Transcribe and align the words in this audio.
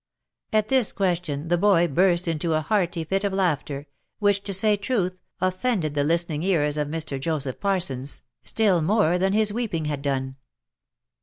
At 0.51 0.69
this 0.69 0.93
question, 0.93 1.49
the 1.49 1.59
boy 1.59 1.87
burst 1.87 2.27
into 2.27 2.55
a 2.55 2.61
hearty 2.61 3.03
fit 3.03 3.23
of 3.23 3.33
laughter, 3.33 3.85
which 4.17 4.41
to 4.45 4.51
say 4.51 4.75
truth, 4.75 5.15
offended 5.39 5.93
the 5.93 6.03
listening 6.03 6.41
ears 6.41 6.75
of 6.75 6.87
Mr. 6.87 7.19
Joseph 7.19 7.59
Par 7.59 7.79
sons, 7.79 8.23
still 8.43 8.81
more 8.81 9.19
than 9.19 9.33
his 9.33 9.53
weeping 9.53 9.85
had 9.85 10.01
done. 10.01 10.37